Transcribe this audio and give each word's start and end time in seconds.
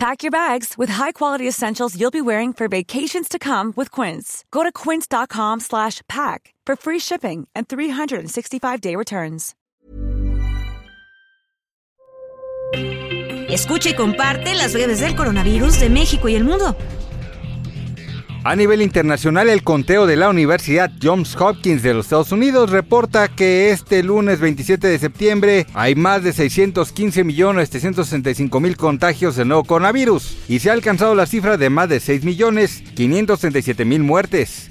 Pack 0.00 0.22
your 0.22 0.30
bags 0.30 0.78
with 0.78 0.88
high-quality 0.88 1.46
essentials 1.46 1.94
you'll 1.94 2.10
be 2.10 2.22
wearing 2.22 2.54
for 2.54 2.68
vacations 2.68 3.28
to 3.28 3.38
come 3.38 3.74
with 3.76 3.90
Quince. 3.90 4.46
Go 4.50 4.62
to 4.62 4.72
quince.com 4.72 5.60
slash 5.60 6.00
pack 6.08 6.54
for 6.64 6.74
free 6.74 6.98
shipping 6.98 7.46
and 7.54 7.68
365-day 7.68 8.96
returns. 8.96 9.54
Escucha 13.50 13.90
y 13.90 13.94
comparte 13.94 14.54
las 14.54 14.72
redes 14.72 15.00
del 15.00 15.14
coronavirus 15.14 15.80
de 15.80 15.90
México 15.90 16.30
y 16.30 16.34
el 16.34 16.44
mundo. 16.44 16.74
A 18.42 18.56
nivel 18.56 18.80
internacional, 18.80 19.50
el 19.50 19.62
conteo 19.62 20.06
de 20.06 20.16
la 20.16 20.30
Universidad 20.30 20.90
Johns 21.02 21.36
Hopkins 21.38 21.82
de 21.82 21.92
los 21.92 22.06
Estados 22.06 22.32
Unidos 22.32 22.70
reporta 22.70 23.28
que 23.28 23.70
este 23.70 24.02
lunes 24.02 24.40
27 24.40 24.88
de 24.88 24.98
septiembre 24.98 25.66
hay 25.74 25.94
más 25.94 26.24
de 26.24 26.30
615.765.000 26.30 28.76
contagios 28.76 29.36
del 29.36 29.48
nuevo 29.48 29.64
coronavirus 29.64 30.38
y 30.48 30.60
se 30.60 30.70
ha 30.70 30.72
alcanzado 30.72 31.14
la 31.14 31.26
cifra 31.26 31.58
de 31.58 31.68
más 31.68 31.90
de 31.90 31.98
6.537.000 31.98 34.00
muertes. 34.00 34.70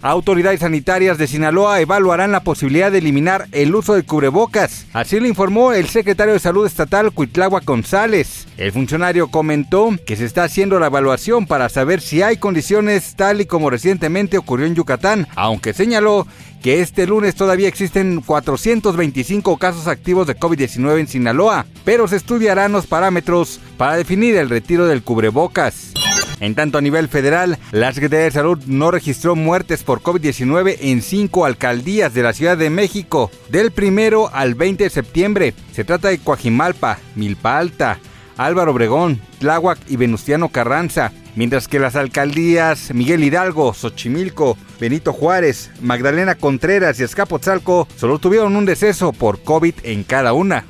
Autoridades 0.00 0.60
sanitarias 0.60 1.18
de 1.18 1.26
Sinaloa 1.26 1.80
evaluarán 1.80 2.30
la 2.30 2.44
posibilidad 2.44 2.92
de 2.92 2.98
eliminar 2.98 3.48
el 3.50 3.74
uso 3.74 3.94
de 3.94 4.04
cubrebocas. 4.04 4.86
Así 4.92 5.18
lo 5.18 5.26
informó 5.26 5.72
el 5.72 5.88
secretario 5.88 6.34
de 6.34 6.38
Salud 6.38 6.66
Estatal, 6.66 7.10
Cuitlagua 7.10 7.62
González. 7.64 8.46
El 8.56 8.70
funcionario 8.70 9.28
comentó 9.28 9.90
que 10.06 10.16
se 10.16 10.24
está 10.24 10.44
haciendo 10.44 10.78
la 10.78 10.86
evaluación 10.86 11.46
para 11.46 11.68
saber 11.68 12.00
si 12.00 12.22
hay 12.22 12.36
condiciones 12.36 13.16
tal 13.16 13.40
y 13.40 13.46
como 13.46 13.70
recientemente 13.70 14.38
ocurrió 14.38 14.66
en 14.66 14.76
Yucatán, 14.76 15.26
aunque 15.34 15.72
señaló 15.72 16.28
que 16.62 16.80
este 16.80 17.06
lunes 17.06 17.34
todavía 17.34 17.68
existen 17.68 18.20
425 18.20 19.56
casos 19.58 19.88
activos 19.88 20.26
de 20.26 20.36
COVID-19 20.36 21.00
en 21.00 21.08
Sinaloa, 21.08 21.66
pero 21.84 22.06
se 22.06 22.16
estudiarán 22.16 22.72
los 22.72 22.86
parámetros 22.86 23.60
para 23.76 23.96
definir 23.96 24.36
el 24.36 24.48
retiro 24.48 24.86
del 24.86 25.02
cubrebocas. 25.02 25.97
En 26.40 26.54
tanto, 26.54 26.78
a 26.78 26.80
nivel 26.80 27.08
federal, 27.08 27.58
la 27.72 27.92
Secretaría 27.92 28.26
de 28.26 28.30
Salud 28.30 28.58
no 28.66 28.90
registró 28.90 29.34
muertes 29.34 29.82
por 29.82 30.00
COVID-19 30.02 30.76
en 30.80 31.02
cinco 31.02 31.44
alcaldías 31.44 32.14
de 32.14 32.22
la 32.22 32.32
Ciudad 32.32 32.56
de 32.56 32.70
México, 32.70 33.30
del 33.48 33.72
primero 33.72 34.30
al 34.32 34.54
20 34.54 34.84
de 34.84 34.90
septiembre. 34.90 35.54
Se 35.72 35.84
trata 35.84 36.08
de 36.08 36.18
Coajimalpa, 36.18 36.98
Milpa 37.16 37.58
Alta, 37.58 37.98
Álvaro 38.36 38.70
Obregón, 38.70 39.20
Tláhuac 39.40 39.78
y 39.88 39.96
Venustiano 39.96 40.48
Carranza, 40.48 41.12
mientras 41.34 41.66
que 41.66 41.80
las 41.80 41.96
alcaldías 41.96 42.94
Miguel 42.94 43.24
Hidalgo, 43.24 43.74
Xochimilco, 43.74 44.56
Benito 44.80 45.12
Juárez, 45.12 45.70
Magdalena 45.80 46.36
Contreras 46.36 47.00
y 47.00 47.02
Escapotzalco 47.02 47.88
solo 47.96 48.20
tuvieron 48.20 48.54
un 48.54 48.64
deceso 48.64 49.12
por 49.12 49.42
COVID 49.42 49.74
en 49.82 50.04
cada 50.04 50.32
una. 50.32 50.64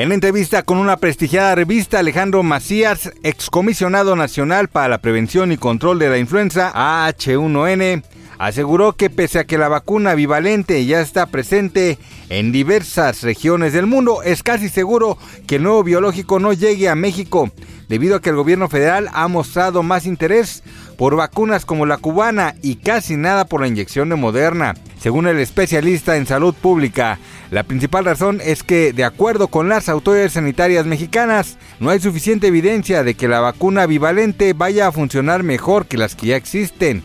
En 0.00 0.12
entrevista 0.12 0.62
con 0.62 0.78
una 0.78 0.96
prestigiada 0.96 1.54
revista, 1.54 1.98
Alejandro 1.98 2.42
Macías, 2.42 3.12
excomisionado 3.22 4.16
nacional 4.16 4.68
para 4.68 4.88
la 4.88 4.96
prevención 4.96 5.52
y 5.52 5.58
control 5.58 5.98
de 5.98 6.08
la 6.08 6.16
influenza 6.16 6.72
AH1N, 6.72 8.02
aseguró 8.40 8.94
que 8.94 9.10
pese 9.10 9.38
a 9.38 9.44
que 9.44 9.58
la 9.58 9.68
vacuna 9.68 10.14
bivalente 10.14 10.86
ya 10.86 11.02
está 11.02 11.26
presente 11.26 11.98
en 12.30 12.52
diversas 12.52 13.22
regiones 13.22 13.74
del 13.74 13.86
mundo, 13.86 14.22
es 14.22 14.42
casi 14.42 14.70
seguro 14.70 15.18
que 15.46 15.56
el 15.56 15.62
nuevo 15.62 15.84
biológico 15.84 16.40
no 16.40 16.54
llegue 16.54 16.88
a 16.88 16.94
México, 16.94 17.50
debido 17.90 18.16
a 18.16 18.22
que 18.22 18.30
el 18.30 18.36
gobierno 18.36 18.70
federal 18.70 19.10
ha 19.12 19.28
mostrado 19.28 19.82
más 19.82 20.06
interés 20.06 20.62
por 20.96 21.16
vacunas 21.16 21.66
como 21.66 21.84
la 21.84 21.98
cubana 21.98 22.54
y 22.62 22.76
casi 22.76 23.18
nada 23.18 23.44
por 23.44 23.60
la 23.60 23.68
inyección 23.68 24.08
de 24.08 24.16
Moderna. 24.16 24.74
Según 24.98 25.26
el 25.26 25.38
especialista 25.38 26.16
en 26.16 26.26
salud 26.26 26.54
pública, 26.54 27.18
la 27.50 27.64
principal 27.64 28.06
razón 28.06 28.40
es 28.42 28.62
que, 28.62 28.94
de 28.94 29.04
acuerdo 29.04 29.48
con 29.48 29.68
las 29.68 29.90
autoridades 29.90 30.32
sanitarias 30.32 30.86
mexicanas, 30.86 31.58
no 31.78 31.90
hay 31.90 32.00
suficiente 32.00 32.46
evidencia 32.46 33.02
de 33.02 33.14
que 33.14 33.28
la 33.28 33.40
vacuna 33.40 33.84
bivalente 33.84 34.54
vaya 34.54 34.86
a 34.86 34.92
funcionar 34.92 35.42
mejor 35.42 35.84
que 35.86 35.98
las 35.98 36.14
que 36.14 36.28
ya 36.28 36.36
existen. 36.36 37.02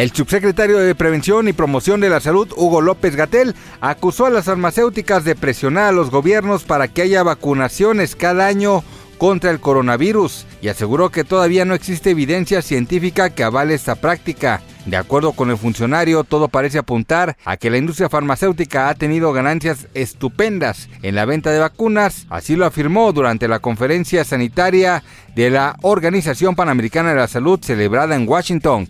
El 0.00 0.12
subsecretario 0.12 0.78
de 0.78 0.94
Prevención 0.94 1.46
y 1.46 1.52
Promoción 1.52 2.00
de 2.00 2.08
la 2.08 2.20
Salud, 2.20 2.50
Hugo 2.56 2.80
López 2.80 3.16
Gatel, 3.16 3.54
acusó 3.82 4.24
a 4.24 4.30
las 4.30 4.46
farmacéuticas 4.46 5.24
de 5.24 5.34
presionar 5.34 5.88
a 5.88 5.92
los 5.92 6.10
gobiernos 6.10 6.62
para 6.62 6.88
que 6.88 7.02
haya 7.02 7.22
vacunaciones 7.22 8.16
cada 8.16 8.46
año 8.46 8.82
contra 9.18 9.50
el 9.50 9.60
coronavirus 9.60 10.46
y 10.62 10.68
aseguró 10.68 11.10
que 11.10 11.22
todavía 11.22 11.66
no 11.66 11.74
existe 11.74 12.12
evidencia 12.12 12.62
científica 12.62 13.28
que 13.28 13.44
avale 13.44 13.74
esta 13.74 13.94
práctica. 13.94 14.62
De 14.86 14.96
acuerdo 14.96 15.32
con 15.32 15.50
el 15.50 15.58
funcionario, 15.58 16.24
todo 16.24 16.48
parece 16.48 16.78
apuntar 16.78 17.36
a 17.44 17.58
que 17.58 17.68
la 17.68 17.76
industria 17.76 18.08
farmacéutica 18.08 18.88
ha 18.88 18.94
tenido 18.94 19.34
ganancias 19.34 19.86
estupendas 19.92 20.88
en 21.02 21.14
la 21.14 21.26
venta 21.26 21.50
de 21.50 21.58
vacunas, 21.58 22.26
así 22.30 22.56
lo 22.56 22.64
afirmó 22.64 23.12
durante 23.12 23.48
la 23.48 23.58
conferencia 23.58 24.24
sanitaria 24.24 25.02
de 25.34 25.50
la 25.50 25.76
Organización 25.82 26.56
Panamericana 26.56 27.10
de 27.10 27.16
la 27.16 27.28
Salud 27.28 27.60
celebrada 27.62 28.16
en 28.16 28.26
Washington. 28.26 28.88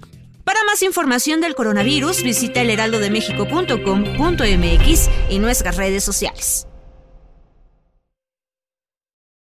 Información 0.82 1.40
del 1.40 1.54
coronavirus, 1.54 2.22
visita 2.22 2.60
elheraldodemexico.com.mx 2.62 5.10
y 5.30 5.38
nuestras 5.38 5.76
redes 5.76 6.04
sociales. 6.04 6.66